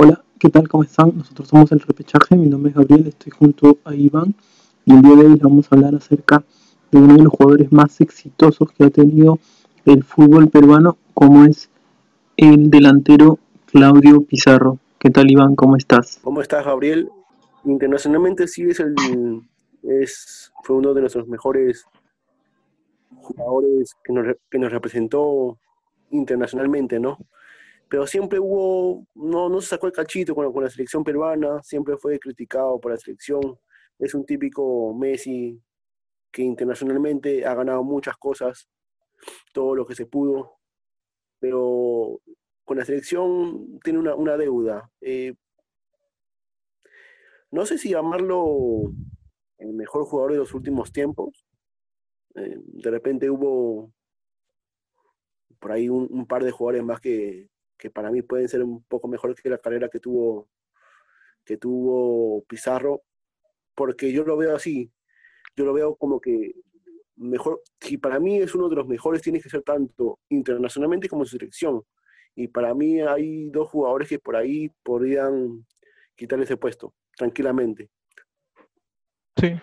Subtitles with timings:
[0.00, 0.68] Hola, ¿qué tal?
[0.68, 1.10] ¿Cómo están?
[1.16, 4.32] Nosotros somos el repechaje, mi nombre es Gabriel, estoy junto a Iván
[4.84, 6.44] y el día de hoy vamos a hablar acerca
[6.92, 9.40] de uno de los jugadores más exitosos que ha tenido
[9.86, 11.68] el fútbol peruano, como es
[12.36, 14.78] el delantero Claudio Pizarro.
[15.00, 15.56] ¿Qué tal Iván?
[15.56, 16.20] ¿Cómo estás?
[16.22, 17.10] ¿Cómo estás Gabriel?
[17.64, 18.94] Internacionalmente sí es el
[19.82, 21.86] es fue uno de nuestros mejores
[23.16, 25.58] jugadores que nos, que nos representó
[26.12, 27.18] internacionalmente, ¿no?
[27.88, 31.96] Pero siempre hubo, no, no se sacó el cachito con, con la selección peruana, siempre
[31.96, 33.58] fue criticado por la selección.
[33.98, 35.60] Es un típico Messi
[36.30, 38.68] que internacionalmente ha ganado muchas cosas,
[39.52, 40.58] todo lo que se pudo,
[41.40, 42.20] pero
[42.64, 44.90] con la selección tiene una, una deuda.
[45.00, 45.34] Eh,
[47.50, 48.92] no sé si llamarlo
[49.56, 51.46] el mejor jugador de los últimos tiempos.
[52.34, 53.90] Eh, de repente hubo
[55.58, 58.82] por ahí un, un, par de jugadores más que, que para mí pueden ser un
[58.82, 60.48] poco mejor que la carrera que tuvo,
[61.44, 63.02] que tuvo Pizarro,
[63.74, 64.90] porque yo lo veo así,
[65.56, 66.54] yo lo veo como que
[67.18, 71.22] mejor, si para mí es uno de los mejores, tiene que ser tanto internacionalmente como
[71.22, 71.82] en su selección.
[72.34, 75.66] Y para mí hay dos jugadores que por ahí podrían
[76.14, 77.90] quitar ese puesto, tranquilamente.
[79.36, 79.54] Sí,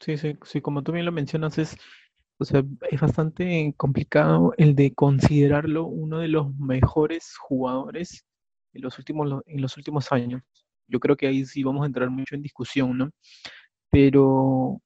[0.00, 1.76] sí, sí, sí, como tú bien lo mencionas, es
[2.40, 8.24] o sea, es bastante complicado el de considerarlo uno de los mejores jugadores
[8.72, 10.42] en los últimos, en los últimos años.
[10.88, 13.10] Yo creo que ahí sí vamos a entrar mucho en discusión, ¿no?
[13.90, 14.80] Pero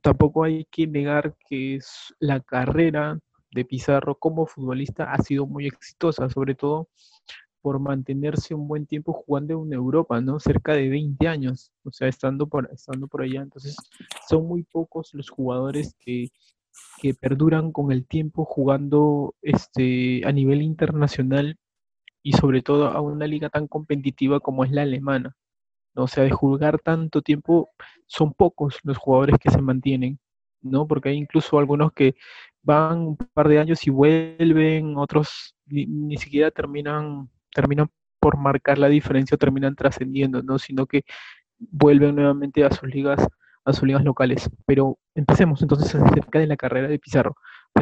[0.00, 1.80] tampoco hay que negar que
[2.20, 3.18] la carrera
[3.50, 6.88] de Pizarro como futbolista ha sido muy exitosa, sobre todo
[7.62, 10.38] por mantenerse un buen tiempo jugando en Europa, ¿no?
[10.38, 13.42] Cerca de 20 años, o sea, estando por, estando por allá.
[13.42, 13.76] Entonces,
[14.28, 16.30] son muy pocos los jugadores que
[17.00, 21.56] que perduran con el tiempo jugando este, a nivel internacional
[22.22, 25.36] y sobre todo a una liga tan competitiva como es la alemana.
[25.94, 27.70] O sea, de jugar tanto tiempo,
[28.06, 30.18] son pocos los jugadores que se mantienen,
[30.62, 30.86] ¿no?
[30.86, 32.14] Porque hay incluso algunos que
[32.62, 38.88] van un par de años y vuelven, otros ni, siquiera terminan, terminan por marcar la
[38.88, 40.58] diferencia o terminan trascendiendo, ¿no?
[40.58, 41.04] Sino que
[41.58, 43.26] vuelven nuevamente a sus ligas
[43.64, 44.50] a sus ligas locales.
[44.66, 47.36] Pero empecemos entonces acerca de la carrera de Pizarro.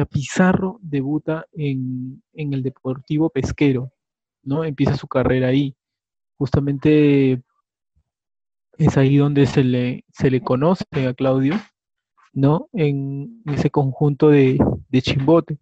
[0.09, 3.91] Pizarro debuta en, el Deportivo Pesquero,
[4.43, 4.63] ¿no?
[4.63, 5.75] Empieza su carrera ahí.
[6.37, 7.41] Justamente
[8.77, 11.55] es ahí donde se le, se le conoce a Claudio,
[12.33, 12.69] ¿no?
[12.71, 14.57] En ese conjunto de,
[14.89, 15.57] de Chimbote,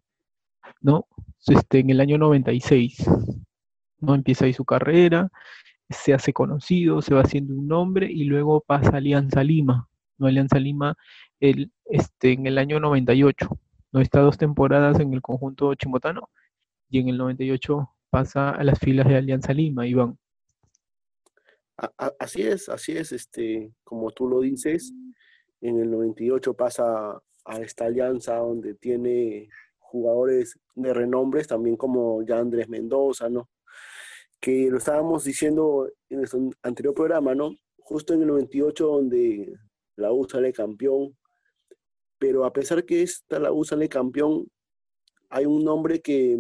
[0.82, 1.08] ¿no?
[1.48, 3.10] Este, en el año 96,
[4.00, 4.14] ¿no?
[4.14, 5.30] Empieza ahí su carrera,
[5.90, 10.28] se hace conocido, se va haciendo un nombre y luego pasa a Alianza Lima, ¿no?
[10.28, 10.96] Alianza Lima
[11.40, 13.48] el, este, en el año 98.
[13.92, 14.02] ¿no?
[14.02, 16.30] Está dos temporadas en el conjunto chimbotano
[16.90, 20.18] y en el 98 pasa a las filas de Alianza Lima, Iván.
[22.20, 24.94] Así es, así es, este, como tú lo dices,
[25.62, 32.40] en el 98 pasa a esta alianza donde tiene jugadores de renombres, también como ya
[32.40, 33.50] Andrés Mendoza, ¿no?
[34.40, 36.30] Que lo estábamos diciendo en el
[36.64, 37.56] anterior programa, ¿no?
[37.78, 39.54] Justo en el 98 donde
[39.98, 41.18] la U sale campeón,
[42.18, 44.50] pero a pesar que esta la U sale campeón,
[45.30, 46.38] hay un nombre que,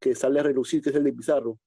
[0.00, 1.58] que sale a relucir, que es el de Pizarro,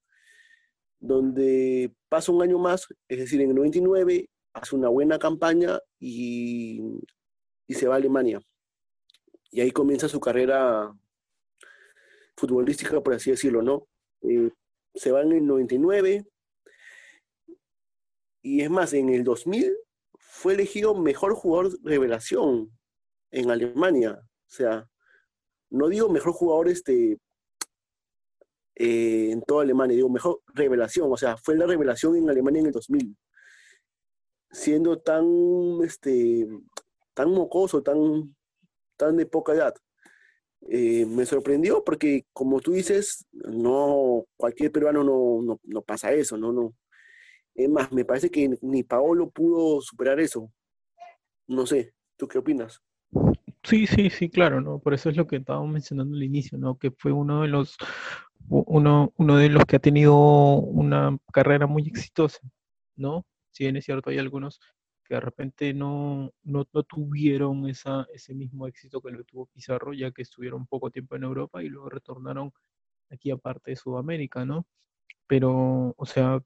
[0.99, 6.81] donde pasa un año más, es decir, en el 99 hace una buena campaña y,
[7.67, 8.39] se va a Alemania.
[9.51, 10.93] Y ahí comienza su carrera
[12.37, 13.87] futbolística, por así decirlo, ¿no?
[14.21, 14.51] Eh,
[14.93, 16.25] se va en el 99
[18.43, 19.75] y es más, en el 2000
[20.33, 22.75] fue elegido mejor jugador revelación
[23.29, 24.19] en Alemania.
[24.19, 24.89] O sea,
[25.69, 27.19] no digo mejor jugador este,
[28.75, 31.11] eh, en toda Alemania, digo mejor revelación.
[31.11, 33.15] O sea, fue la revelación en Alemania en el 2000.
[34.49, 35.23] Siendo tan,
[35.83, 36.47] este,
[37.13, 38.35] tan mocoso, tan,
[38.97, 39.75] tan de poca edad.
[40.61, 46.37] Eh, me sorprendió porque, como tú dices, no cualquier peruano no, no, no pasa eso,
[46.37, 46.73] no, no,
[47.55, 50.51] es más, me parece que ni Paolo pudo superar eso.
[51.47, 52.81] No sé, ¿tú qué opinas?
[53.63, 54.79] Sí, sí, sí, claro, ¿no?
[54.79, 56.77] Por eso es lo que estábamos mencionando al inicio, ¿no?
[56.77, 57.77] Que fue uno de los,
[58.49, 62.39] uno, uno de los que ha tenido una carrera muy exitosa,
[62.95, 63.25] ¿no?
[63.51, 64.59] Si bien es cierto, hay algunos
[65.05, 69.93] que de repente no, no, no tuvieron esa, ese mismo éxito que lo tuvo Pizarro,
[69.93, 72.51] ya que estuvieron poco tiempo en Europa y luego retornaron
[73.09, 74.65] aquí a parte de Sudamérica, ¿no?
[75.27, 76.41] Pero, o sea,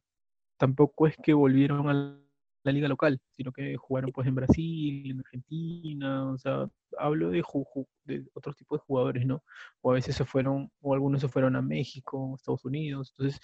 [0.57, 2.19] tampoco es que volvieron a
[2.63, 7.43] la liga local, sino que jugaron pues en Brasil, en Argentina, o sea, hablo de,
[8.33, 9.43] otros tipos de jugadores, ¿no?
[9.81, 13.39] O a veces se fueron, o algunos se fueron a México, Estados Unidos, entonces,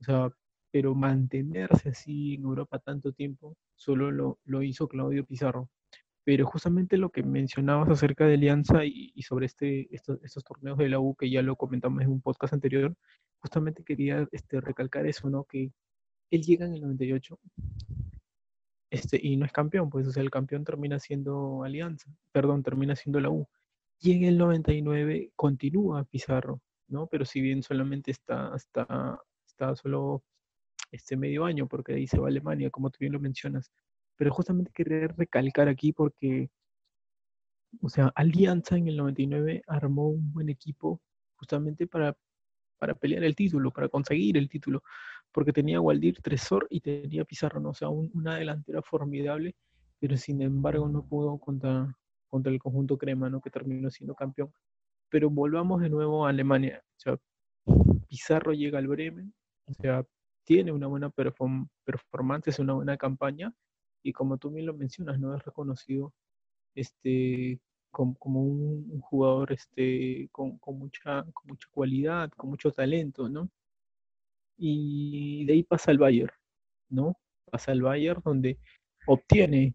[0.00, 0.30] o sea,
[0.70, 5.68] pero mantenerse así en Europa tanto tiempo solo lo, lo hizo Claudio Pizarro.
[6.24, 10.76] Pero justamente lo que mencionabas acerca de Alianza y, y sobre este, estos, estos, torneos
[10.76, 12.94] de la U, que ya lo comentamos en un podcast anterior,
[13.38, 15.44] justamente quería este, recalcar eso, ¿no?
[15.44, 15.72] Que
[16.30, 17.38] él llega en el 98
[18.90, 22.96] este, y no es campeón, pues o sea, el campeón termina siendo Alianza, perdón, termina
[22.96, 23.46] siendo la U.
[24.00, 27.06] Y en el 99 continúa Pizarro, ¿no?
[27.06, 30.22] Pero si bien solamente está, está, está solo
[30.90, 33.70] este medio año, porque ahí se va Alemania, como tú bien lo mencionas.
[34.16, 36.50] Pero justamente quería recalcar aquí porque,
[37.82, 41.00] o sea, Alianza en el 99 armó un buen equipo
[41.36, 42.16] justamente para,
[42.78, 44.82] para pelear el título, para conseguir el título,
[45.32, 47.70] porque tenía Waldir Tresor y tenía Pizarro, ¿no?
[47.70, 49.54] o sea, una delantera formidable,
[49.98, 51.96] pero sin embargo no pudo contra,
[52.28, 53.40] contra el conjunto crema, ¿no?
[53.40, 54.52] que terminó siendo campeón.
[55.10, 56.82] Pero volvamos de nuevo a Alemania.
[56.96, 57.18] O sea,
[58.08, 59.32] Pizarro llega al Bremen,
[59.66, 60.04] o sea,
[60.44, 63.54] tiene una buena performance, es una buena campaña,
[64.02, 66.14] y como tú bien lo mencionas, no es reconocido
[66.74, 67.60] este,
[67.90, 73.50] como, un, jugador este, con, mucha, con mucha cualidad, con mucho talento, ¿no?
[74.58, 76.32] Y de ahí pasa al Bayern,
[76.90, 77.16] ¿no?
[77.50, 78.58] Pasa al Bayern donde
[79.06, 79.74] obtiene,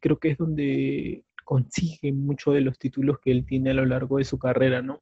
[0.00, 4.18] creo que es donde consigue muchos de los títulos que él tiene a lo largo
[4.18, 5.00] de su carrera, ¿no?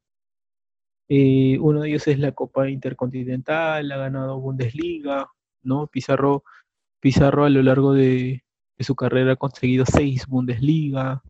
[1.08, 5.30] Eh, uno de ellos es la Copa Intercontinental, ha ganado Bundesliga,
[5.62, 5.86] ¿no?
[5.86, 6.44] Pizarro,
[7.00, 8.42] Pizarro a lo largo de,
[8.78, 11.22] su carrera ha conseguido seis Bundesliga,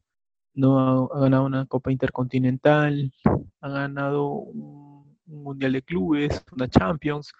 [0.54, 1.08] ¿no?
[1.12, 3.12] Ha, ganado una Copa Intercontinental,
[3.60, 4.94] ha ganado un,
[5.26, 7.32] Mundial de Clubes, una Champions,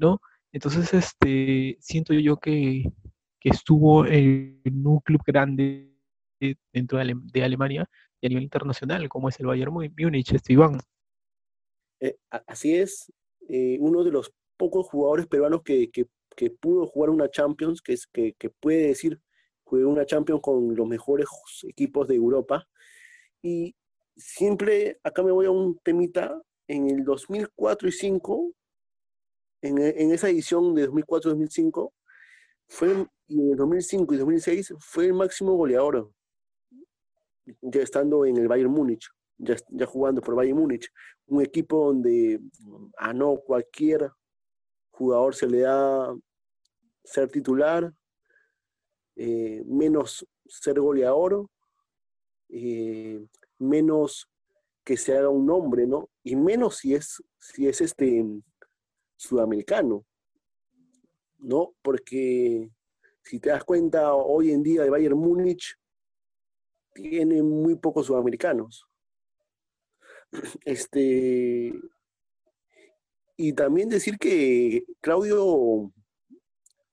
[0.00, 0.20] ¿no?
[0.52, 2.84] Entonces, este, siento yo que,
[3.38, 5.90] que estuvo en un club grande
[6.72, 7.88] dentro de, Alemania
[8.20, 10.80] y a nivel internacional, como es el Bayern Múnich, este Iván.
[12.00, 12.16] Eh,
[12.46, 13.12] así es,
[13.48, 16.06] eh, uno de los pocos jugadores peruanos que, que,
[16.58, 19.20] pudo jugar una Champions, que, es, que, puede decir,
[19.62, 21.26] jugué una Champions con los mejores
[21.64, 22.66] equipos de Europa.
[23.42, 23.74] Y
[24.16, 28.52] siempre, acá me voy a un temita, en el 2004 y 2005,
[29.62, 31.92] en, esa edición de 2004-2005,
[32.68, 36.12] fue, y en el 2005 y 2006 fue el máximo goleador
[37.60, 39.08] ya estando en el Bayern Múnich,
[39.38, 40.90] ya, ya jugando por Bayern Múnich,
[41.26, 42.40] un equipo donde
[42.96, 44.10] a no cualquier
[44.90, 46.14] jugador se le da
[47.04, 47.92] ser titular,
[49.16, 51.46] eh, menos ser goleador,
[52.48, 53.24] eh,
[53.58, 54.28] menos
[54.84, 56.08] que se haga un nombre, ¿no?
[56.22, 58.24] Y menos si es, si es este
[59.20, 60.06] sudamericano,
[61.38, 61.74] ¿no?
[61.82, 62.70] Porque
[63.22, 65.76] si te das cuenta, hoy en día el Bayern Múnich
[66.94, 68.86] tiene muy pocos sudamericanos.
[70.64, 71.72] Este,
[73.36, 75.92] y también decir que Claudio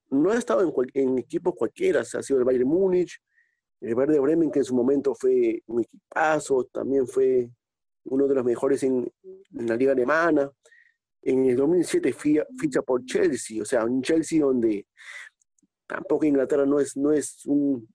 [0.09, 0.61] no ha estado
[0.93, 3.21] en, equipos cualquiera, ha sido el Bayern Múnich,
[3.79, 7.49] el Verde Bremen, que en su momento fue un equipazo, también fue
[8.05, 9.09] uno de los mejores en,
[9.51, 10.51] la liga alemana.
[11.21, 14.87] En el 2007 ficha por Chelsea, o sea, un Chelsea donde
[15.87, 17.87] tampoco Inglaterra no es, no es un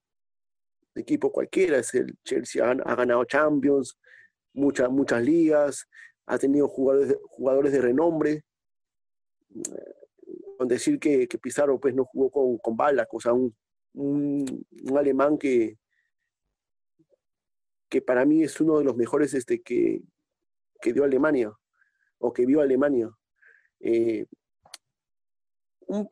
[0.95, 3.99] equipo cualquiera, es el Chelsea, ha, ganado Champions,
[4.53, 5.89] muchas, muchas ligas,
[6.27, 8.45] ha tenido jugadores, jugadores de renombre.
[10.59, 13.55] Con decir que, Pizarro pues, no jugó con, con balas, o sea, un,
[13.95, 15.79] un, alemán que,
[17.89, 20.03] que para mí es uno de los mejores este, que,
[20.81, 21.53] que dio Alemania,
[22.23, 23.11] o que vio Alemania.
[23.81, 24.27] Eh,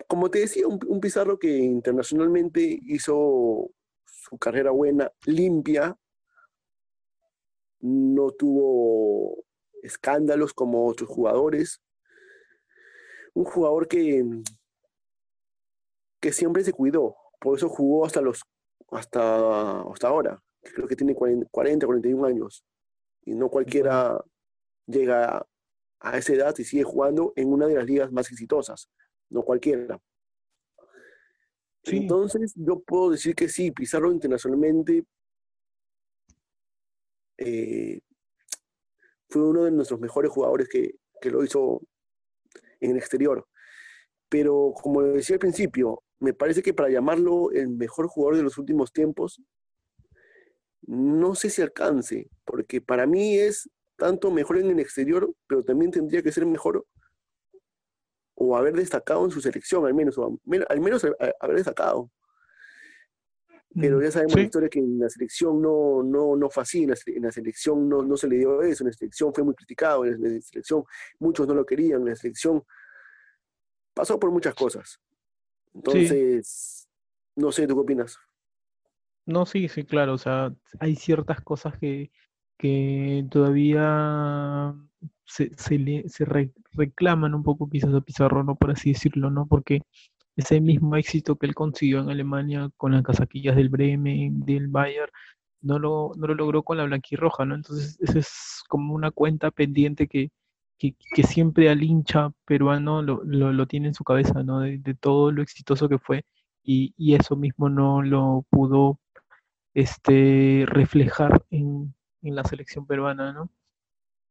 [0.07, 3.71] como te decía, un, un, Pizarro que internacionalmente hizo
[4.05, 5.97] su carrera buena, limpia,
[7.81, 9.45] no tuvo
[9.83, 11.81] escándalos como otros jugadores.
[13.33, 14.23] Un jugador que,
[16.21, 18.43] que siempre se cuidó, por eso jugó hasta los
[18.91, 20.43] hasta, hasta ahora.
[20.63, 21.49] Creo que tiene 40,
[21.87, 22.65] 41 años.
[23.25, 24.23] Y no cualquiera
[24.87, 25.47] llega
[26.01, 28.91] a esa edad y sigue jugando en una de las ligas más exitosas.
[29.29, 30.01] No cualquiera.
[31.85, 35.05] Entonces, yo puedo decir que sí, Pizarro internacionalmente
[37.39, 38.01] eh,
[39.29, 41.81] fue uno de nuestros mejores jugadores que, que, lo hizo
[42.81, 43.47] en el exterior.
[44.29, 48.59] Pero como decía al principio, me parece que para llamarlo el mejor jugador de los
[48.59, 49.41] últimos tiempos,
[50.83, 55.91] no sé si alcance, porque para mí es tanto mejor en el exterior, pero también
[55.91, 56.87] tendría que ser mejor
[58.35, 62.11] o haber destacado en su selección, al menos, al menos haber destacado.
[63.79, 66.85] Pero mm, ya sabemos la historia que en la selección no, no, no fue así,
[66.85, 70.07] en la, selección no, no, se le dio eso, en la selección fue muy criticado,
[70.07, 70.83] en la selección
[71.19, 72.65] muchos no lo querían, en la selección
[73.93, 74.99] pasó por muchas cosas.
[75.75, 76.89] Entonces,
[77.37, 78.19] no sé, ¿tú qué opinas?
[79.27, 82.11] No, sí, sí, claro, o sea, hay ciertas cosas que,
[82.61, 84.75] que todavía
[85.25, 86.05] se, le,
[86.73, 88.57] reclaman un poco quizás a Pizarro, ¿no?
[88.57, 89.47] Por así decirlo, ¿no?
[89.47, 89.83] Porque
[90.37, 95.11] ese mismo éxito que él consiguió en Alemania con las casaquillas del Bremen, del Bayern,
[95.63, 97.55] no lo, no lo logró con la blanquirroja, ¿no?
[97.55, 100.31] Entonces, esa es como una cuenta pendiente que,
[100.79, 104.61] que, siempre al hincha peruano lo, lo, tiene en su cabeza, ¿no?
[104.61, 106.25] De, de todo lo exitoso que fue
[106.63, 108.99] y, y, eso mismo no lo pudo
[109.75, 113.51] este, reflejar en, en la selección peruana, ¿no?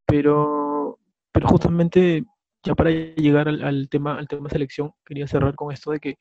[0.05, 0.99] Pero,
[1.31, 2.25] pero justamente
[2.63, 6.17] ya para llegar al, al, tema, al tema selección, quería cerrar con esto de que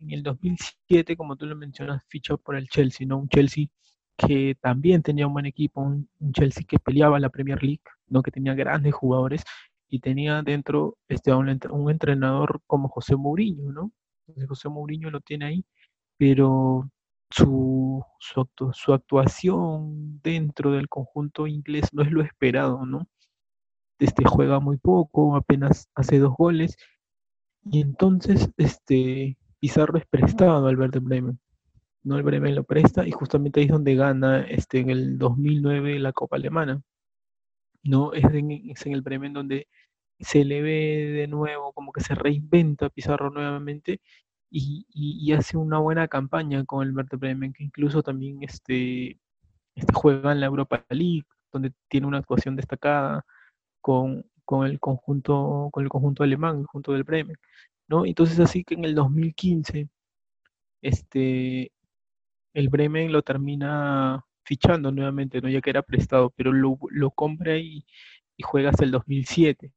[0.00, 3.18] en el 2007, como tú lo mencionas, fichó por el Chelsea, ¿no?
[3.18, 3.66] Un Chelsea
[4.16, 8.22] que también tenía un buen equipo, un, un Chelsea que peleaba la Premier League, ¿no?
[8.22, 9.44] Que tenía grandes jugadores
[9.88, 13.92] y tenía dentro este, un, un entrenador como José Mourinho, ¿no?
[14.48, 15.64] José Mourinho lo tiene ahí,
[16.18, 16.90] pero
[17.30, 23.08] su, su, actu su, actuación dentro del conjunto inglés no es lo esperado, ¿no?
[23.98, 26.76] Este juega muy poco, apenas hace dos goles,
[27.64, 31.40] y entonces este Pizarro es prestado al Verde Bremen.
[32.04, 35.98] No el Bremen lo presta y justamente ahí es donde gana este, en el 2009
[35.98, 36.82] la Copa Alemana.
[37.82, 38.12] ¿no?
[38.12, 39.68] Es en, es en el Bremen donde
[40.20, 44.00] se le ve de nuevo, como que se reinventa Pizarro nuevamente
[44.50, 49.18] y, hace una buena campaña con el Werder Bremen, que incluso también este,
[49.74, 53.24] este juega en la Europa League, donde tiene una actuación destacada
[53.80, 57.36] con, con, el conjunto con el conjunto alemán, el conjunto del Bremen,
[57.88, 58.06] ¿no?
[58.06, 59.88] Entonces así que en el 2015
[60.82, 61.72] este
[62.54, 65.48] el Bremen lo termina fichando nuevamente, ¿no?
[65.48, 67.84] ya que era prestado, pero lo, lo compra y,
[68.36, 69.72] y, juega hasta el 2007.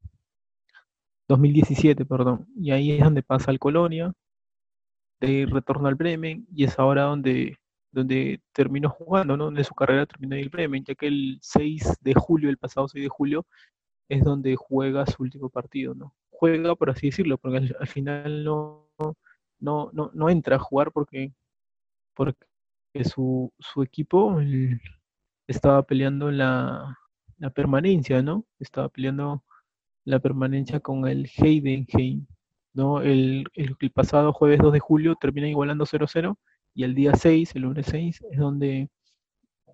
[1.28, 2.46] 2017, perdón.
[2.56, 4.12] Y ahí es donde pasa al Colonia,
[5.20, 7.58] de retorno al Bremen, y es ahora donde,
[7.92, 9.44] donde terminó jugando, ¿no?
[9.44, 12.88] Donde su carrera terminó en el Bremen, ya que el 6 de julio, el pasado
[12.88, 13.46] 6 de julio,
[14.08, 16.14] es donde juega su último partido, ¿no?
[16.30, 18.88] Juega, por así decirlo, porque al, al final no,
[19.58, 21.32] no, no, no entra a jugar porque,
[22.14, 22.46] porque
[22.92, 24.40] que su, su equipo
[25.46, 26.98] estaba peleando la,
[27.38, 28.46] la, permanencia, ¿no?
[28.58, 29.44] Estaba peleando
[30.04, 32.26] la permanencia con el Heidenheim,
[32.74, 33.02] ¿no?
[33.02, 36.36] El, el, el, pasado jueves 2 de julio termina igualando 0-0
[36.74, 38.88] y el día 6, el lunes 6, es donde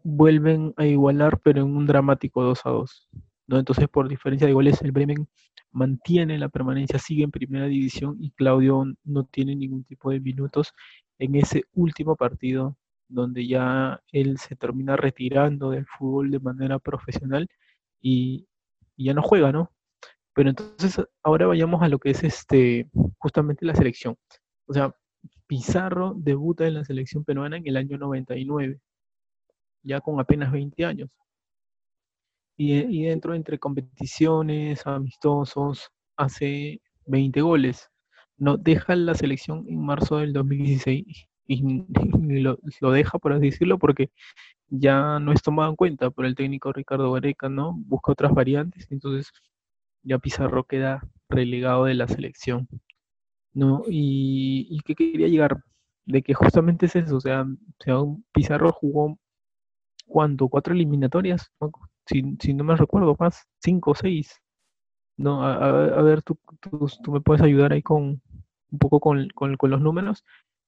[0.03, 3.09] vuelven a igualar, pero en un dramático 2-2,
[3.49, 3.59] ¿no?
[3.59, 5.29] Entonces, por diferencia de goles, el Bremen
[5.73, 10.73] mantiene la permanencia, sigue en primera división y Claudio no tiene ningún tipo de minutos
[11.19, 12.77] en ese último partido
[13.09, 17.49] donde ya él se termina retirando del fútbol de manera profesional
[18.01, 18.47] y,
[18.97, 19.73] y, ya no juega, ¿no?
[20.37, 24.17] Pero entonces ahora vayamos a lo que es este justamente la selección.
[24.67, 24.95] O sea,
[25.47, 28.79] Pizarro debuta en la selección peruana en el año 99,
[29.83, 31.09] ya con apenas 20 años.
[32.59, 35.89] Y, y dentro entre competiciones, amistosos,
[36.19, 37.89] hace 20 goles.
[38.37, 41.07] No, deja la selección en marzo del 2016
[41.47, 44.11] y, y lo, lo, deja, por así decirlo, porque
[44.69, 47.73] ya no es tomado en cuenta por el técnico Ricardo Gareca, ¿no?
[47.75, 49.33] Busca otras variantes, entonces
[50.07, 52.69] ya Pizarro queda relegado de la selección,
[53.53, 53.83] ¿no?
[53.89, 55.59] Y, y que quería llegar
[56.07, 57.47] de que justamente es eso, o sea,
[58.33, 59.19] Pizarro jugó,
[60.07, 60.49] ¿cuánto?
[60.49, 61.53] ¿Cuatro eliminatorias?
[62.07, 62.23] Si,
[62.55, 64.41] no me recuerdo, más, cinco o seis.
[65.19, 65.55] No, a,
[65.99, 68.21] a ver, tú, tú, tú, me puedes ayudar ahí con
[68.71, 70.25] un poco con, con, con los números,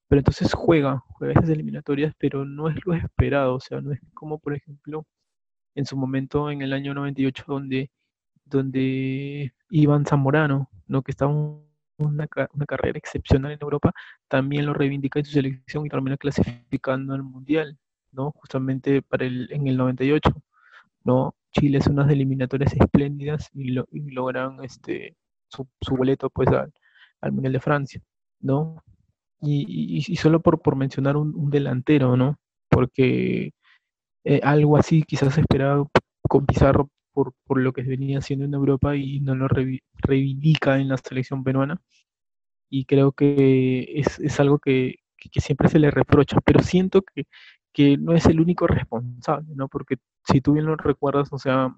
[0.08, 4.00] pero entonces juega, juega esas eliminatorias, pero no es lo esperado, o sea, no es
[4.14, 5.06] como por ejemplo
[5.74, 7.90] en su momento en el año 98 donde,
[8.48, 11.02] donde Iván Zamorano, ¿no?
[11.02, 11.66] que un,
[11.98, 13.92] una, una, carrera excepcional en Europa,
[14.28, 17.78] también lo reivindica en su selección y termina clasificando al Mundial,
[18.12, 18.32] ¿no?
[18.32, 20.30] justamente para el, en el 98.
[21.04, 21.34] ¿no?
[21.52, 25.16] Chile hace unas eliminatorias espléndidas y, lo, y logran este,
[25.48, 26.72] su, su boleto pues, al,
[27.20, 28.02] al Mundial de Francia.
[28.40, 28.82] ¿no?
[29.40, 32.38] Y, y, solo por, por mencionar un, un, delantero, ¿no?
[32.68, 33.52] Porque
[34.24, 35.86] eh, algo así quizás esperaba
[36.28, 40.88] con Pizarro por, por, lo que venía haciendo en Europa y no lo reivindica en
[40.88, 41.80] la selección peruana.
[42.70, 47.26] Y creo que es, es algo que, que, siempre se le reprocha, pero siento que,
[47.72, 49.66] que no es el único responsable, ¿no?
[49.68, 51.74] Porque si tú bien lo recuerdas, o sea,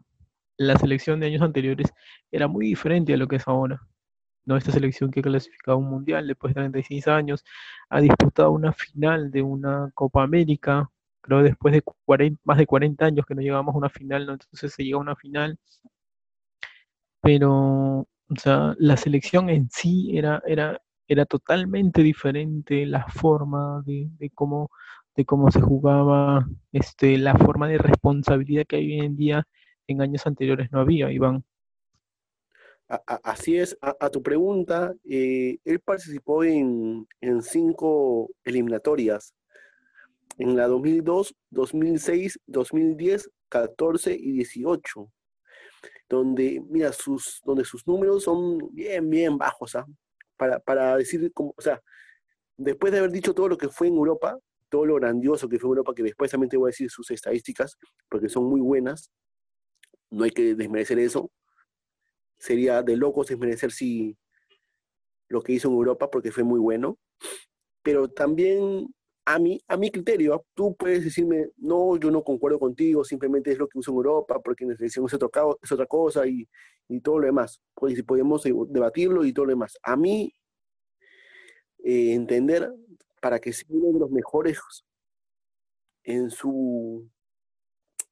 [0.59, 1.91] la selección de años anteriores
[2.31, 3.81] era muy diferente a lo que es ahora.
[4.45, 4.59] ¿no?
[4.59, 7.45] Esta selección que ha clasificado un mundial después de 36 años,
[7.89, 10.91] ha disputado una final de una Copa América,
[11.31, 14.33] creo después de 40, más de 40 años que no llegamos a una final, ¿no?
[14.33, 15.59] entonces se llega a una final,
[17.23, 17.51] pero,
[18.01, 24.71] o sea, la selección en sí era, era, era totalmente diferente la forma de, cómo,
[25.15, 29.47] de cómo se jugaba, este, la forma de responsabilidad que hay hoy en día
[29.87, 31.45] en años anteriores no había, Iván.
[32.89, 39.35] así es, a, tu pregunta, eh, él participó en, en cinco eliminatorias,
[40.39, 45.11] en la 2002, 2006, 2010, 14 y 18
[46.11, 49.87] donde, mira, sus, donde sus números son bien, bien bajos, ¿ah?
[50.37, 51.81] Para, para decir, como, o sea,
[52.57, 54.37] después de haber dicho todo lo que fue en Europa,
[54.69, 57.79] todo lo grandioso que fue Europa, que después también te voy a decir sus estadísticas,
[58.09, 59.13] porque son muy buenas,
[60.11, 61.31] no hay que desmerecer eso.
[62.39, 64.17] Sería de locos desmerecer si
[65.29, 66.99] lo que hizo en Europa, porque fue muy bueno.
[67.83, 68.93] Pero también
[69.25, 73.59] a mi, a mi criterio, tú puedes decirme, no, yo no concuerdo contigo, simplemente es
[73.59, 76.49] lo que uso en Europa, porque en la selección es, otro, es otra cosa y,
[76.89, 77.61] y todo lo demás.
[77.75, 79.79] Pues si podemos debatirlo y todo lo demás.
[79.83, 80.35] A mí,
[81.85, 82.73] eh, entender,
[83.21, 84.59] para que sea uno de los mejores
[86.03, 87.09] en su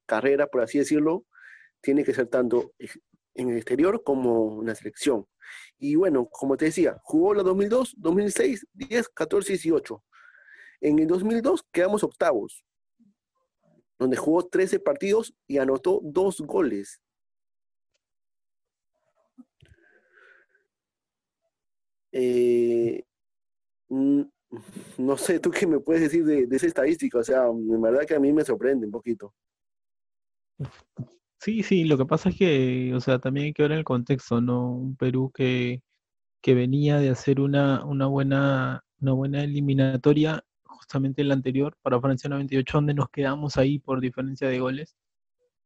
[0.05, 1.25] carrera, por así decirlo,
[1.81, 2.73] tiene que ser tanto
[3.35, 5.25] en el exterior como en la selección.
[5.77, 10.03] Y bueno, como te decía, jugó la 2002, 2006, 10, 14 y 18.
[10.81, 12.63] En el 2002 quedamos octavos,
[13.97, 17.01] donde jugó 13 partidos y anotó dos goles.
[22.11, 23.03] Eh,
[23.89, 27.19] no sé, ¿tú qué me puedes decir de, esa estadística?
[27.19, 29.33] O sea, en verdad que a mí me sorprende un poquito.
[31.39, 34.41] Sí, sí, lo que pasa es que, o sea, también hay que ver el contexto,
[34.41, 34.73] ¿no?
[34.73, 35.81] Un Perú que,
[36.41, 40.43] que venía de hacer una, una, buena, una buena eliminatoria
[40.79, 44.95] justamente el anterior, para Francia 98, donde nos quedamos ahí por diferencia de goles.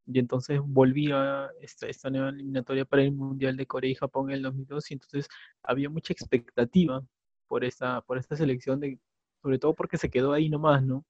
[0.05, 4.38] Y entonces volvía esta, esta nueva eliminatoria para el Mundial de Corea y Japón en
[4.38, 4.91] el 2002.
[4.91, 5.27] Y entonces
[5.63, 7.03] había mucha expectativa
[7.48, 9.00] por esta, por esta selección, de,
[9.41, 11.05] sobre todo porque se quedó ahí nomás, ¿no?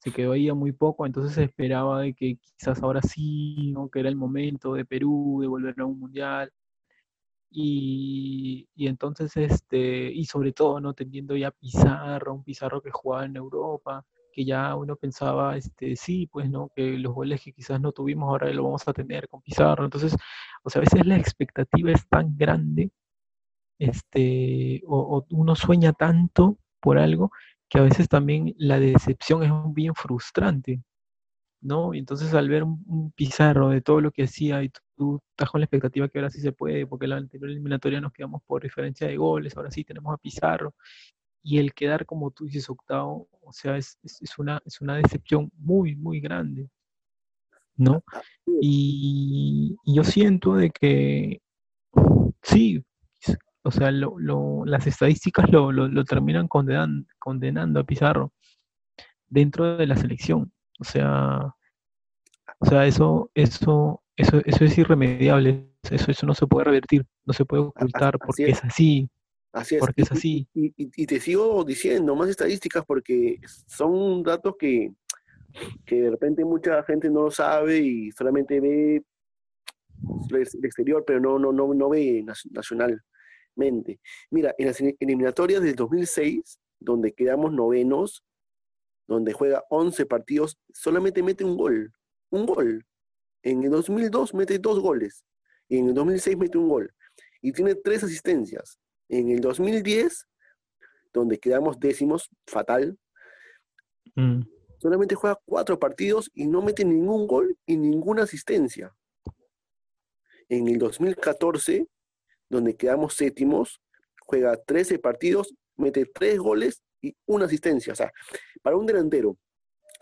[0.00, 3.88] Se quedó ahí a muy poco, entonces se esperaba de que quizás ahora sí, ¿no?
[3.90, 6.52] que era el momento de Perú, de volver a un Mundial.
[7.50, 10.94] Y, entonces, este, y sobre todo, ¿no?
[10.94, 16.26] Teniendo ya Pizarro, un Pizarro que jugaba en Europa, que ya uno pensaba, este, sí,
[16.28, 16.70] pues, ¿no?
[16.74, 19.84] Que los goles que quizás no tuvimos ahora lo vamos a tener con Pizarro.
[19.84, 20.16] Entonces,
[20.62, 22.90] o sea, a veces la expectativa es tan grande,
[23.78, 27.30] este, o, uno sueña tanto por algo,
[27.68, 30.82] que a veces también la decepción es bien frustrante.
[31.60, 31.94] ¿No?
[31.94, 35.60] Y entonces al ver un, pizarro de todo lo que hacía y tú, estás con
[35.60, 39.06] la expectativa que ahora sí se puede, porque la anterior eliminatoria nos quedamos por diferencia
[39.08, 40.74] de goles, ahora sí tenemos a Pizarro,
[41.42, 43.98] y el quedar como tú dices octavo, o sea, es,
[44.38, 46.68] una, es una decepción muy, muy grande,
[47.76, 48.02] ¿no?
[48.60, 51.40] Y, yo siento de que
[52.42, 52.84] sí,
[53.62, 58.32] o sea, las estadísticas lo, terminan condenando a Pizarro
[59.28, 60.52] dentro de la selección.
[60.78, 61.54] O sea,
[62.58, 65.68] o sea, eso, eso, eso, eso es irremediable.
[65.90, 68.64] Eso, eso no se puede revertir, no se puede ocultar porque es.
[68.64, 69.08] así.
[69.52, 69.80] Así es.
[69.80, 70.48] Porque es así.
[70.54, 74.92] Y, te sigo diciendo más estadísticas porque son datos que,
[75.86, 79.02] que de repente mucha gente no lo sabe y solamente ve
[80.30, 84.00] el exterior, pero no, no, no, no ve nacionalmente.
[84.30, 88.24] Mira, en las eliminatorias del 2006, donde quedamos novenos,
[89.08, 91.92] donde juega 11 partidos, solamente mete un gol.
[92.30, 92.86] Un gol.
[93.42, 95.24] En el 2002 mete dos goles.
[95.68, 96.94] Y en el 2006 mete un gol.
[97.40, 98.78] Y tiene tres asistencias.
[99.08, 100.28] En el 2010,
[101.14, 102.98] donde quedamos décimos, fatal,
[104.14, 104.42] mm.
[104.78, 108.94] solamente juega cuatro partidos y no mete ningún gol y ninguna asistencia.
[110.50, 111.88] En el 2014,
[112.50, 113.80] donde quedamos séptimos,
[114.20, 117.92] juega 13 partidos, mete tres goles y una asistencia.
[117.92, 118.12] O sea,
[118.62, 119.36] para un delantero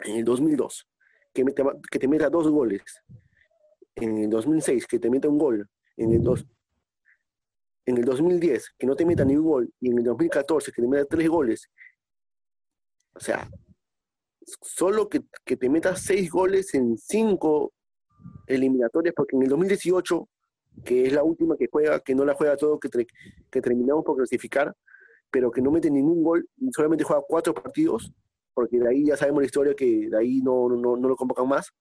[0.05, 0.87] en el 2002
[1.33, 1.45] que,
[1.91, 2.83] que te meta dos goles,
[3.95, 6.47] en el 2006 que te meta un gol, en el, dos,
[7.87, 10.83] en el 2010 que no te meta ni un gol y en el 2014 que
[10.83, 11.71] te meta tres goles.
[13.15, 13.49] O sea,
[14.63, 17.73] solo que, que te metas seis goles en cinco
[18.47, 20.29] eliminatorias, porque en el 2018,
[20.85, 22.89] que es la última que juega, que no la juega todo, que,
[23.51, 24.75] que terminamos por clasificar,
[25.31, 28.13] pero que no mete ningún gol, solamente juega cuatro partidos,
[28.55, 31.49] porque de ahí ya sabemos la historia que de ahí no, no, no lo convocan
[31.49, 31.73] más,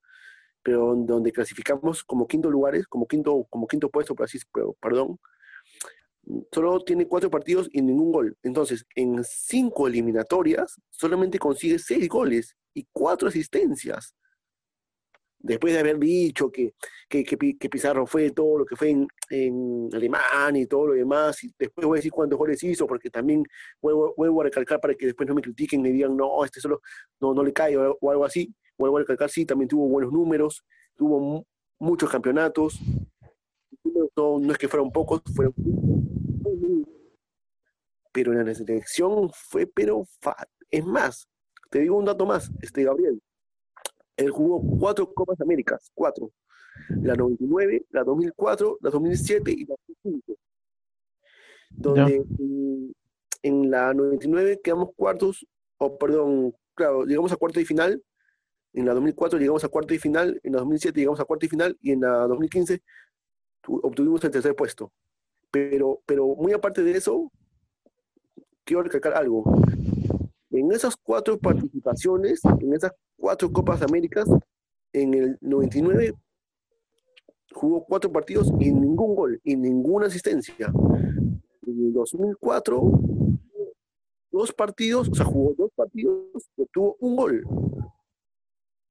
[0.61, 4.39] pero donde clasificamos como quinto lugares, como quinto, como quinto puesto, por así,
[4.81, 5.19] perdón,
[6.51, 8.37] solo tiene cuatro partidos y ningún gol.
[8.43, 14.15] Entonces, en cinco eliminatorias, solamente consigue seis goles y cuatro asistencias.
[15.45, 16.73] Después de haber dicho que,
[17.07, 21.43] que, que, Pizarro fue todo lo que fue en, en, Alemania y todo lo demás,
[21.43, 23.43] y después voy a decir cuántos goles hizo, porque también
[23.79, 26.81] vuelvo, vuelvo a recalcar para que después no me critiquen y digan, no, este solo
[27.19, 30.65] no, no le cae o, algo así, vuelvo a recalcar, sí, también tuvo buenos números,
[30.95, 31.45] tuvo
[31.77, 32.79] muchos campeonatos,
[34.15, 35.53] no, no es que fueron pocos, fueron
[38.11, 40.07] pero en la selección fue pero
[40.71, 41.27] es más,
[41.69, 43.21] te digo un dato más, este Gabriel,
[44.17, 46.31] él jugó cuatro Copas Américas, cuatro.
[46.89, 50.39] La 99, la 2004, la 2007 y la 2005.
[51.69, 52.25] Donde
[53.43, 55.45] en, la 99 quedamos cuartos,
[55.77, 58.01] o perdón, claro, llegamos a cuarto y final.
[58.73, 61.49] En la 2004 llegamos a cuarto y final, en la 2007 llegamos a cuarto y
[61.49, 62.81] final y en la 2015
[63.67, 64.91] obtuvimos el tercer puesto.
[65.49, 67.31] Pero, pero muy aparte de eso,
[68.65, 69.45] quiero recalcar algo.
[70.51, 72.91] En esas cuatro participaciones, en esas
[73.25, 74.29] cuatro Copas Américas,
[74.93, 76.13] en el 99
[77.53, 80.71] jugó cuatro partidos y ningún gol y ninguna asistencia.
[81.65, 82.83] En el 2004,
[84.31, 87.43] dos partidos, o sea, jugó dos partidos, tuvo un gol.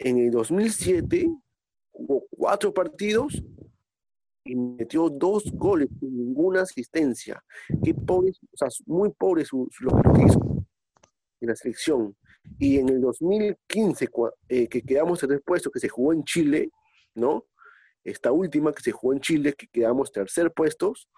[0.01, 1.33] En el 2007
[1.93, 3.41] jugó cuatro partidos
[4.45, 7.41] y metió dos goles sin ninguna asistencia.
[7.85, 9.13] Qué pobres, o sea, muy
[9.79, 10.54] lo que hizo
[11.45, 12.17] en la selección.
[12.59, 14.09] Y en el 2015,
[14.49, 16.71] eh, que quedamos el puesto, que se jugó en Chile,
[17.15, 17.47] ¿no?
[18.03, 21.09] Esta última que se jugó en Chile, que quedamos tercer puestos,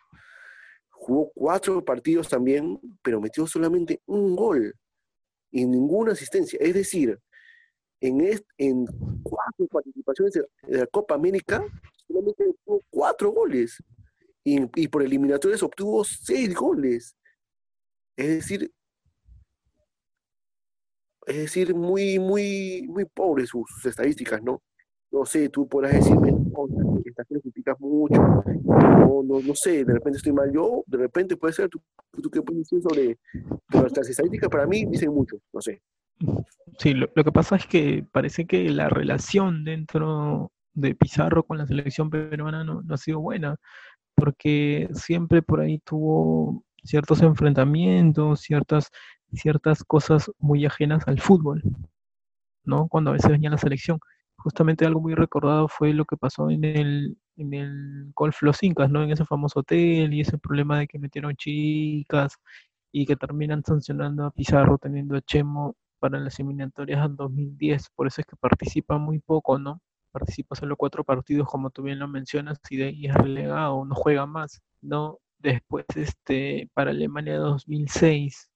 [0.91, 4.75] jugó cuatro partidos también, pero metió solamente un gol
[5.51, 6.59] y ninguna asistencia.
[6.61, 7.19] Es decir,
[8.01, 8.21] en,
[8.59, 8.87] en
[9.23, 11.65] cuatro participaciones de la Copa América,
[12.07, 13.83] solamente tuvo cuatro goles.
[14.45, 17.17] Y, y por eliminatorias obtuvo seis goles.
[18.17, 18.73] Es decir,
[21.27, 24.63] es decir, muy, muy, muy pobres sus, estadísticas, ¿no?
[25.11, 26.67] No sé, tú podrás decirme, no,
[27.05, 28.21] estas criticas mucho,
[28.65, 31.81] no, no, no, sé, de repente estoy mal yo, de repente puede ser, tú,
[32.23, 33.19] tú qué puedes decir sobre
[33.73, 35.81] nuestras estadísticas, para mí dicen mucho, no sé.
[36.79, 41.59] Sí, lo, lo, que pasa es que parece que la relación dentro de Pizarro con
[41.59, 43.57] la selección peruana no, no ha sido buena,
[44.15, 48.91] porque siempre por ahí tuvo ciertos enfrentamientos, ciertas
[49.33, 51.63] ciertas cosas muy ajenas al fútbol,
[52.65, 52.89] ¿no?
[52.89, 53.99] Cuando a veces venía la selección.
[54.37, 58.91] Justamente algo muy recordado fue lo que pasó en el, en el Golf Los Incas,
[58.91, 59.03] ¿no?
[59.03, 62.39] En ese famoso hotel y ese problema de que metieron chicas
[62.93, 67.91] y que terminan sancionando a Pizarro teniendo a Chemo para las eliminatorias en 2010.
[67.95, 69.81] Por eso es que participa muy poco, ¿no?
[70.13, 73.95] Participa solo cuatro partidos, como tú bien lo mencionas, y de ahí es relegado, no
[73.95, 75.19] juega más, ¿no?
[75.39, 78.51] Después, este, para Alemania 2006,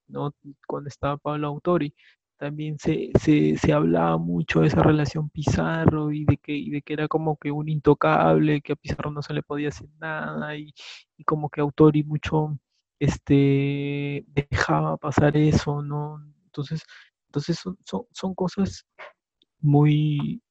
[0.67, 1.95] Cuando estaba Pablo Autori,
[2.37, 6.81] también se, se, se, hablaba mucho de esa relación Pizarro y de que, y de
[6.83, 10.57] que era como que un intocable, que a Pizarro no se le podía hacer nada
[10.57, 10.73] y,
[11.19, 12.59] y como que Autori mucho
[12.99, 16.23] este, dejaba pasar eso, ¿no?
[16.47, 16.83] Entonces,
[17.29, 18.87] entonces son, son, son cosas
[19.61, 20.43] muy,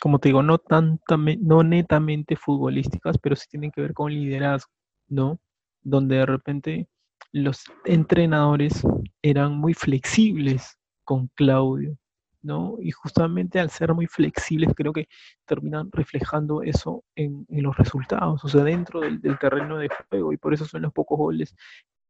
[0.00, 4.72] como te digo, no, tanta, no netamente futbolísticas, pero sí tienen que ver con liderazgo,
[5.08, 5.38] ¿no?
[5.82, 6.88] Donde de repente
[7.32, 8.82] los entrenadores
[9.22, 11.96] eran muy flexibles con Claudio,
[12.42, 12.76] ¿no?
[12.80, 15.08] Y justamente al ser muy flexibles creo que
[15.46, 20.54] terminan reflejando eso en, los resultados, o sea, dentro del, terreno de juego, y por
[20.54, 21.54] eso son los pocos goles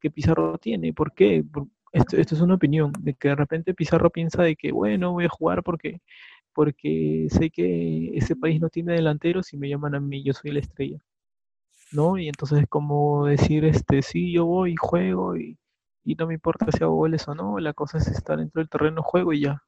[0.01, 0.93] que Pizarro tiene.
[0.93, 1.45] ¿Por qué?
[1.93, 5.27] Esto, esto, es una opinión, de que de repente Pizarro piensa de que, bueno, voy
[5.27, 6.01] a jugar porque,
[6.53, 10.53] porque sé que ese país no tiene delanteros y me llaman a mí, yo soy
[10.53, 10.99] la estrella.
[11.93, 12.19] ¿No?
[12.19, 15.59] Y entonces es como decir, este, sí, yo voy y juego y,
[16.19, 19.03] no me importa si hago goles o no, la cosa es estar dentro del terreno
[19.03, 19.63] juego y ya.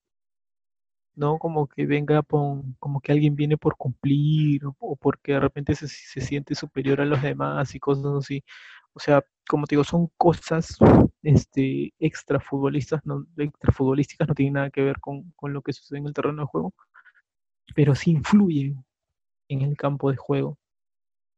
[1.16, 5.86] No como que venga, como que alguien viene por cumplir o, porque de repente se,
[5.88, 8.42] siente superior a los demás y cosas así.
[8.94, 10.76] O sea, como te digo, son cosas
[11.22, 15.72] este, extra futbolistas, no, extra futbolísticas, no tienen nada que ver con, con lo que
[15.72, 16.74] sucede en el terreno de juego,
[17.74, 18.84] pero sí influyen
[19.48, 20.58] en el campo de juego.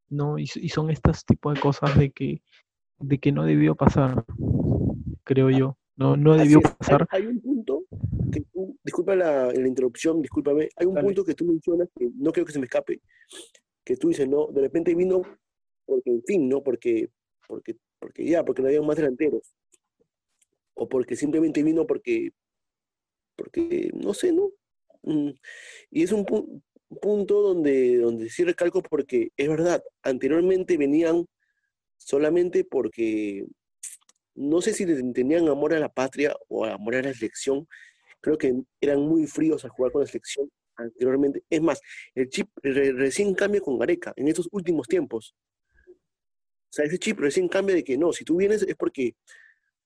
[0.09, 0.39] ¿No?
[0.39, 2.43] Y, son estos tipos de cosas de que,
[2.99, 4.25] de que no debió pasar,
[5.25, 5.79] creo yo.
[5.97, 7.07] No, no debió pasar.
[7.11, 7.85] Hay, un punto
[8.31, 12.33] que tú, disculpa la, la, interrupción, discúlpame, hay un punto que tú mencionas que no
[12.33, 13.01] creo que se me escape,
[13.83, 15.23] que tú dices, no, de repente vino
[15.87, 16.63] porque, en fin, ¿no?
[16.63, 17.11] Porque,
[17.47, 19.55] porque, porque ya, porque no había más delanteros.
[20.75, 22.33] O porque simplemente vino porque,
[23.37, 24.51] porque, no sé, ¿no?
[25.03, 25.31] Mm,
[25.91, 26.61] y es un punto,
[27.01, 31.27] punto donde, donde sí recalco porque es verdad, anteriormente venían
[31.97, 33.47] solamente porque
[34.35, 37.67] no sé si tenían amor a la patria o amor a la selección,
[38.21, 41.43] creo que eran muy fríos al jugar con la selección anteriormente.
[41.49, 41.81] Es más,
[42.15, 45.35] el chip recién cambia con Gareca en estos últimos tiempos.
[45.89, 49.15] O sea, ese chip recién cambia de que no, si tú vienes es porque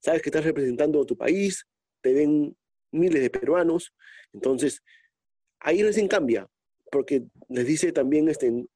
[0.00, 1.66] sabes que estás representando a tu país,
[2.00, 2.56] te ven
[2.90, 3.94] miles de peruanos,
[4.32, 4.82] entonces
[5.60, 6.48] ahí recién cambia,
[6.90, 8.66] porque les dice también, este,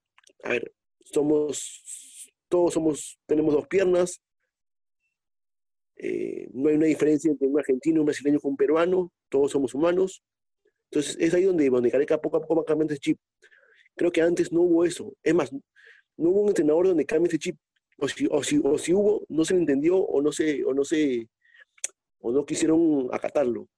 [0.43, 0.73] a ver,
[1.05, 4.21] somos, todos somos, tenemos dos piernas,
[5.97, 9.75] eh, no hay una diferencia entre un argentino, un brasileño con un peruano, todos somos
[9.75, 10.23] humanos.
[10.91, 13.19] Entonces es ahí donde, donde Careca poco a poco va cambiando ese chip.
[13.97, 15.15] Creo que antes no hubo eso.
[15.23, 17.57] Es más, no hubo un entrenador donde cambie ese chip.
[17.99, 20.75] O si, o si, o si hubo, no se le entendió o no se, o
[20.75, 21.29] no se,
[22.19, 23.69] o no quisieron acatarlo.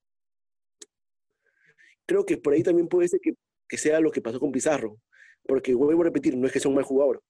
[2.07, 3.35] Creo que por ahí también puede ser que,
[3.69, 4.99] que sea lo que pasó con Pizarro.
[5.47, 7.23] Porque vuelvo a repetir, no es que sea un mal jugador.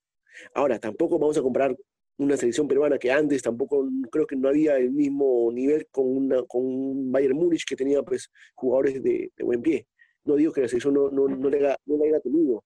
[0.53, 1.75] Ahora, tampoco vamos a comparar
[2.17, 6.43] una selección peruana que antes tampoco creo que no había el mismo nivel con, una,
[6.43, 9.87] con un Bayern Múnich que tenía pues jugadores de, buen pie.
[10.23, 12.65] No digo que la selección no, no, no, le haya, no haya tenido,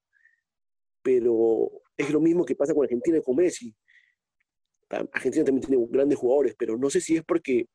[1.02, 3.76] pero es lo mismo que pasa con Argentina y con Messi.
[4.90, 7.66] Argentina también tiene grandes jugadores, pero no sé si es porque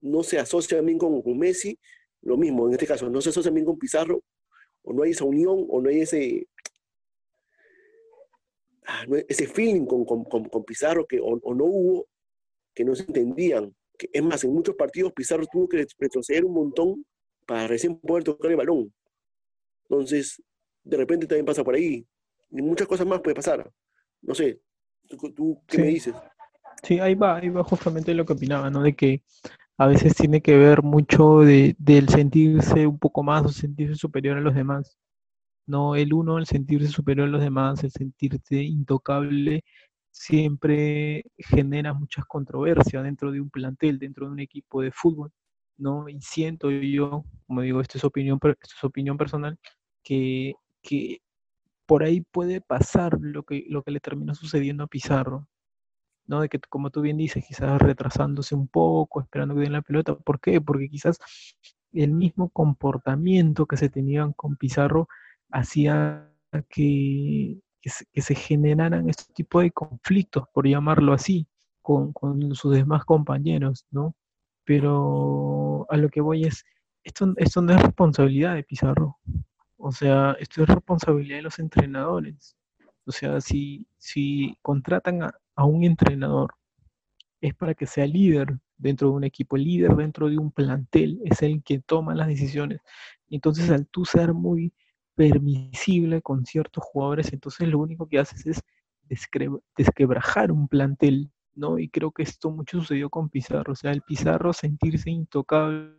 [0.00, 1.78] no se asocia bien con, con Messi,
[2.22, 4.22] lo mismo en este caso, no se asocia bien con Pizarro,
[4.88, 6.46] o no hay esa unión, o no hay ese,
[8.90, 12.08] Ah, ese feeling con, con, con, Pizarro que o, no hubo,
[12.74, 13.76] que no se entendían.
[13.98, 17.04] Que, es más, en muchos partidos Pizarro tuvo que retroceder un montón
[17.44, 18.90] para recién poder tocar el balón.
[19.82, 20.42] Entonces,
[20.82, 22.06] de repente también pasa por ahí.
[22.50, 23.70] Y muchas cosas más puede pasar.
[24.22, 24.58] No sé,
[25.06, 26.14] ¿tú, qué me dices?
[26.82, 28.82] Sí, ahí va, ahí va justamente lo que opinaba, ¿no?
[28.82, 29.22] De que
[29.78, 34.36] a veces tiene que ver mucho de, del sentirse un poco más o sentirse superior
[34.36, 34.98] a los demás.
[35.66, 39.64] No, el uno, el sentirse superior a los demás, el sentirse intocable,
[40.10, 45.32] siempre genera muchas controversias dentro de un plantel, dentro de un equipo de fútbol,
[45.76, 46.08] ¿no?
[46.08, 49.58] Y siento yo, como digo, esto es opinión, es opinión personal,
[50.02, 51.22] que, que
[51.86, 55.46] por ahí puede pasar lo que, lo que le terminó sucediendo a Pizarro,
[56.28, 56.40] ¿no?
[56.42, 60.14] De que, como tú bien dices, quizás retrasándose un poco, esperando que den la pelota.
[60.14, 60.60] ¿Por qué?
[60.60, 61.18] Porque quizás
[61.92, 65.08] el mismo comportamiento que se tenían con Pizarro
[65.50, 66.30] hacía
[66.68, 71.48] que, que, se, generaran este tipo de conflictos, por llamarlo así,
[71.82, 72.12] con,
[72.54, 74.14] sus demás compañeros, ¿no?
[74.64, 76.64] Pero a lo que voy es,
[77.02, 79.18] esto, esto no es responsabilidad de Pizarro,
[79.78, 82.57] o sea, esto es responsabilidad de los entrenadores.
[83.08, 86.54] O sea, si, si contratan a, a un entrenador,
[87.40, 91.42] es para que sea líder dentro de un equipo, líder dentro de un plantel, es
[91.42, 92.80] el que toma las decisiones.
[93.30, 94.72] Entonces, al tú ser muy
[95.14, 98.62] permisible con ciertos jugadores, entonces lo único que haces es
[99.76, 101.78] desquebrajar un plantel, ¿no?
[101.78, 105.96] Y creo que esto mucho sucedió con Pizarro, o sea, el Pizarro sentirse intocable,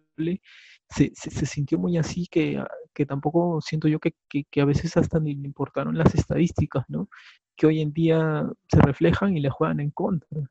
[0.90, 1.12] se,
[1.46, 5.36] sintió muy así que, ah, que tampoco siento yo que, que, a veces hasta ni
[5.36, 7.10] le importaron las estadísticas, ¿no?
[7.56, 10.50] Que hoy en día se reflejan y le juegan en contra,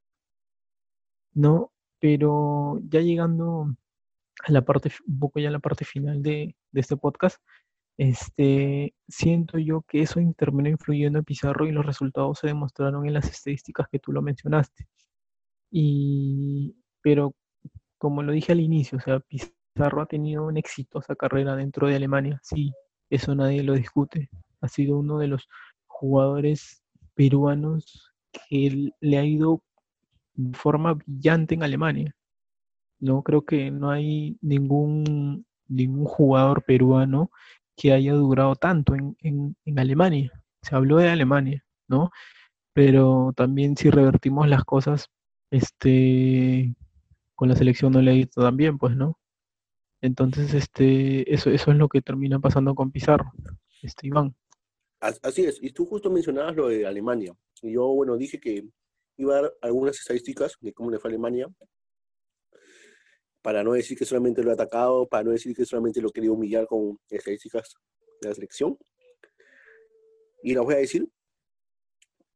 [1.35, 1.73] ¿no?
[2.01, 3.75] Pero ya llegando
[4.47, 7.39] a la parte, un poco ya a la parte final de, de este podcast,
[7.99, 13.15] este, siento yo que eso terminó influyendo en Pizarro y los resultados se demostraron en
[13.15, 14.87] las estadísticas que tú lo mencionaste.
[15.71, 17.35] Y, pero
[17.99, 21.97] como lo dije al inicio, o sea, Pizarro ha tenido una exitosa carrera dentro de
[21.97, 22.73] Alemania, sí,
[23.11, 24.29] eso nadie lo discute.
[24.61, 25.49] Ha sido uno de los
[25.87, 26.83] jugadores
[27.15, 29.63] peruanos que le ha ido
[30.35, 32.15] de forma brillante en Alemania.
[33.01, 37.31] No creo que no hay ningún, ningún jugador peruano
[37.77, 40.33] que haya durado tanto en, en, Alemania.
[40.63, 42.11] Se habló de Alemania, ¿no?
[42.73, 45.09] Pero también si revertimos las cosas,
[45.51, 46.75] este,
[47.35, 49.19] con la selección no le ha ido tan bien, pues, ¿no?
[50.01, 53.33] Entonces, este, eso, eso es lo que termina pasando con Pizarro,
[53.83, 54.35] este, Iván.
[55.01, 57.33] Así es, y tú justo mencionabas lo de Alemania.
[57.63, 58.69] Yo, bueno, dije que
[59.17, 61.49] iba a dar algunas estadísticas de cómo le fue Alemania,
[63.43, 66.33] para no decir que solamente lo ha atacado, para no decir que solamente lo quería
[66.33, 67.75] humillar con estadísticas
[68.21, 68.77] de la selección.
[70.43, 71.09] Y la voy a decir,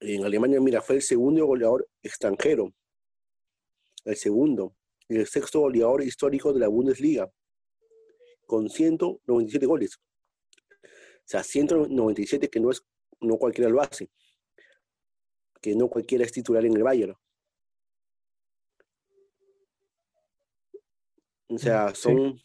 [0.01, 2.73] en Alemania, mira, fue el segundo goleador extranjero,
[4.05, 4.75] el segundo,
[5.09, 7.31] el sexto goleador histórico de la Bundesliga,
[8.53, 9.97] con 197 goles.
[9.97, 12.85] O sea, 197 que no es,
[13.23, 14.11] no cualquiera lo hace,
[15.63, 17.15] que no cualquiera es titular en el Bayern.
[21.49, 22.39] O sea, son,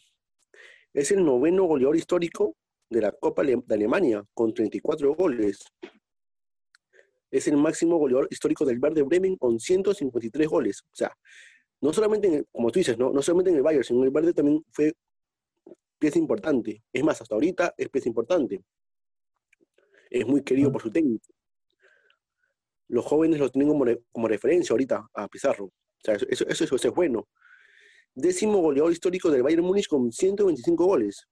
[0.94, 2.56] es el noveno goleador histórico
[2.88, 5.62] de la Copa de Alemania, con 34 goles.
[7.30, 10.80] Es el máximo goleador histórico del Werder Bremen, con 153 goles.
[10.80, 11.14] O sea,
[11.82, 14.32] no solamente, como tú dices, no, no solamente en el Bayern, sino en el Werder
[14.32, 14.94] también fue
[15.98, 16.82] pieza importante.
[16.92, 18.62] Es más, hasta ahorita es pieza importante.
[20.10, 21.26] Es muy querido por su técnico.
[22.88, 25.66] Los jóvenes lo tienen como, referencia ahorita a Pizarro.
[25.66, 27.28] O sea, eso, eso, eso, es bueno.
[28.14, 31.28] Décimo goleador histórico del Bayern Múnich con 125 goles.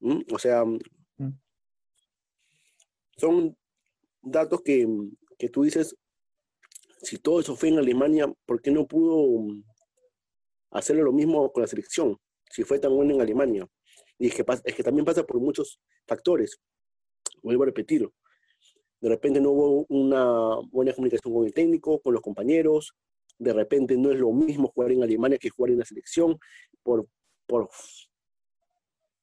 [0.00, 0.20] ¿Mm?
[0.32, 1.38] O sea, mm.
[3.16, 3.56] son
[4.22, 4.86] datos que,
[5.38, 5.94] que tú dices,
[7.02, 9.46] si todo eso fue en Alemania, ¿por qué no pudo
[10.70, 12.18] hacerlo lo mismo con la selección?
[12.50, 13.66] Si fue tan bueno en Alemania.
[14.18, 16.60] Y es que, es que también pasa por muchos factores.
[17.42, 18.12] Vuelvo a repetirlo.
[19.00, 22.94] De repente no hubo una buena comunicación con el técnico, con los compañeros.
[23.38, 26.38] De repente no es lo mismo jugar en Alemania que jugar en la selección.
[26.82, 27.06] Por,
[27.46, 27.70] por,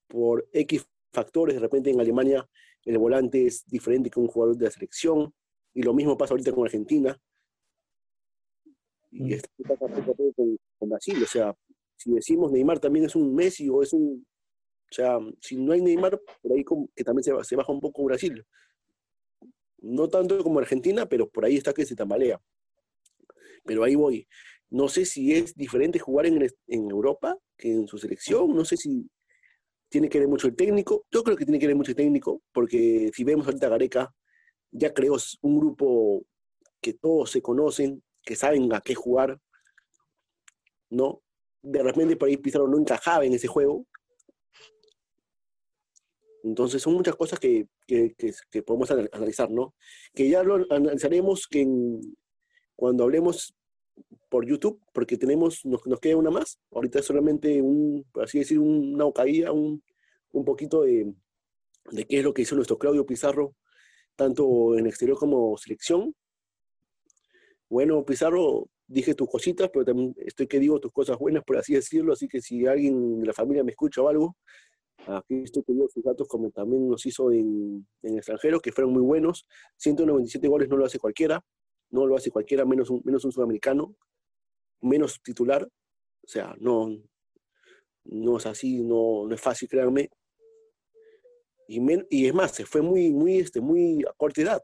[0.08, 2.48] por X factores, de repente en Alemania
[2.86, 5.34] el volante es diferente que un jugador de la selección.
[5.74, 7.20] Y lo mismo pasa ahorita con Argentina.
[9.12, 9.32] Y mm.
[9.34, 11.22] esto pasa con, con Brasil.
[11.24, 11.56] O sea,
[11.96, 14.26] si decimos Neymar también es un Messi o es un
[14.90, 18.04] o sea, si no hay Neymar, por ahí como que también se, baja un poco
[18.06, 18.46] Brasil.
[19.80, 22.42] No tanto como Argentina, pero por ahí está que se tambalea.
[23.66, 24.28] Pero ahí voy.
[24.70, 28.56] No sé si es diferente jugar en, en Europa que en su selección.
[28.56, 29.10] No sé si
[29.90, 31.06] tiene que ver mucho el técnico.
[31.12, 34.14] Yo creo que tiene que ver mucho el técnico, porque si vemos ahorita Gareca,
[34.72, 36.26] ya creó un grupo
[36.82, 39.40] que todos se conocen, que saben a qué jugar,
[40.90, 41.24] ¿no?
[41.62, 43.88] De repente por ahí Pizarro no encajaba en ese juego,
[46.44, 47.68] entonces son muchas cosas que,
[48.66, 49.74] podemos analizar, ¿no?
[50.14, 51.66] Que ya lo analizaremos que
[52.76, 53.56] cuando hablemos
[54.30, 56.60] por YouTube, porque tenemos, nos, queda una más.
[56.72, 59.82] Ahorita es solamente un, por así decir, una ocadilla, un,
[60.34, 61.14] un poquito de,
[61.92, 63.56] de qué es lo que hizo nuestro Claudio Pizarro,
[64.16, 66.14] tanto en exterior como selección.
[67.70, 71.74] Bueno, Pizarro, dije tus cositas, pero también estoy que digo tus cosas buenas, por así
[71.74, 74.36] decirlo, así que si alguien de la familia me escucha o algo,
[75.08, 79.02] Aquí estoy dio sus datos como también nos hizo en, en extranjeros, que fueron muy
[79.02, 79.48] buenos.
[79.78, 81.42] 197 goles no lo hace cualquiera,
[81.92, 83.96] no lo hace cualquiera, menos un, menos un sudamericano,
[84.82, 85.64] menos titular.
[85.64, 86.90] O sea, no,
[88.04, 90.10] no es así, no, no es fácil, créanme.
[91.70, 94.64] Y, y es más, se fue muy, muy, este, muy a corta edad.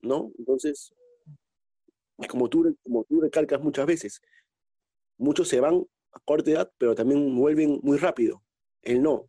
[0.00, 0.30] ¿No?
[0.38, 0.94] Entonces,
[2.28, 4.22] como tú, como tú recalcas muchas veces,
[5.16, 8.42] muchos se van a corta edad, pero también vuelven muy rápido.
[8.82, 9.28] Él no.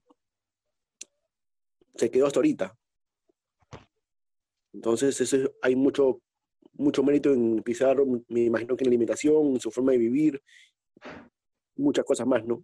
[1.95, 2.77] Se quedó hasta ahorita.
[4.73, 6.21] Entonces, eso hay mucho,
[6.73, 10.41] mucho mérito en Pizarro, me imagino que en la limitación, en su forma de vivir,
[11.77, 12.63] muchas cosas más, ¿no?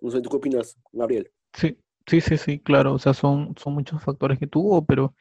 [0.00, 1.30] No sé, ¿tú qué opinas, Gabriel?
[1.52, 5.14] Sí, sí, sí, sí, claro, o sea, son, son muchos factores que tuvo, pero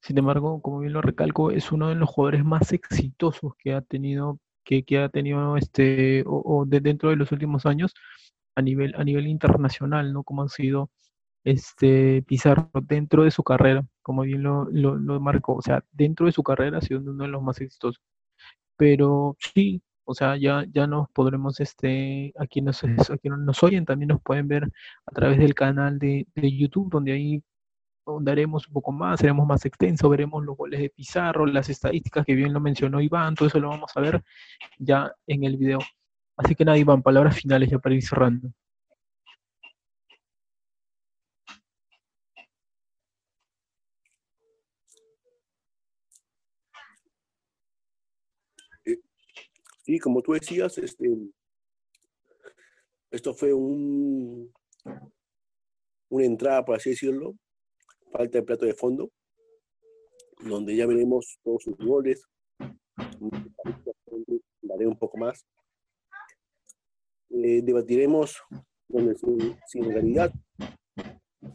[0.00, 3.82] sin embargo, como bien lo recalco, es uno de los jugadores más exitosos que ha
[3.82, 7.94] tenido, que, que ha tenido este, o, de dentro de los últimos años,
[8.56, 10.24] a nivel, a nivel internacional, ¿no?
[10.24, 10.90] Como ha sido
[11.44, 16.32] este Pizarro dentro de su carrera, como bien lo, lo, marcó, o sea, dentro de
[16.32, 18.02] su carrera ha sido uno de los más exitosos.
[18.76, 24.08] Pero sí, o sea, ya, ya nos podremos, este, aquí nos, aquí nos oyen, también
[24.08, 24.64] nos pueden ver
[25.06, 27.42] a través del canal de, de YouTube, donde ahí
[28.20, 32.34] daremos un poco más, seremos más extenso, veremos los goles de Pizarro, las estadísticas que
[32.34, 34.22] bien lo mencionó Iván, todo eso lo vamos a ver
[34.78, 35.80] ya en el video.
[36.36, 38.52] Así que nada, Iván, palabras finales ya para ir cerrando.
[49.86, 51.16] Sí, como tú decías, este,
[53.12, 54.52] esto fue un,
[56.08, 57.36] una entrada, por así decirlo,
[58.10, 59.12] falta de plato de fondo,
[60.40, 62.24] donde ya veremos todos sus goles,
[64.60, 65.46] daré un poco más.
[67.30, 68.42] Eh, debatiremos
[68.90, 70.32] con su singularidad.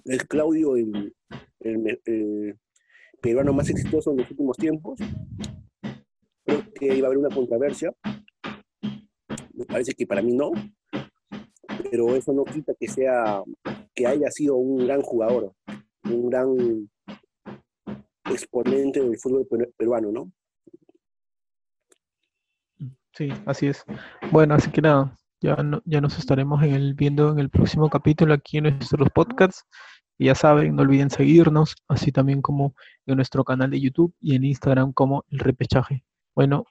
[0.06, 1.14] Es Claudio el,
[3.22, 5.00] peruano más exitoso en los últimos tiempos.
[6.46, 7.94] Creo que iba a haber una controversia.
[9.68, 10.52] Parece que para mí no.
[11.90, 13.44] Pero eso no quita que sea
[13.94, 15.54] que haya sido un gran jugador,
[16.04, 16.90] un gran
[18.26, 19.48] exponente del fútbol
[19.78, 20.32] peruano, ¿no?
[23.14, 23.84] Sí, así es.
[24.32, 28.34] Bueno, así que nada, ya, ya nos estaremos en el, viendo en el próximo capítulo
[28.34, 29.66] aquí en nuestros podcasts.
[30.18, 32.76] Ya saben, no olviden seguirnos, así también como
[33.08, 36.06] en nuestro canal de YouTube y en Instagram como El Repechaje.
[36.36, 36.66] Bueno,